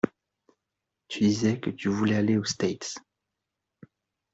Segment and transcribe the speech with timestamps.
[1.09, 2.95] Tu disais que tu voulais aller aux States.